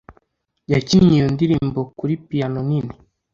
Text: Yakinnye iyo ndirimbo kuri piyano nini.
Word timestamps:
Yakinnye 0.71 1.15
iyo 1.17 1.27
ndirimbo 1.35 1.79
kuri 1.97 2.13
piyano 2.27 2.59
nini. 2.69 2.93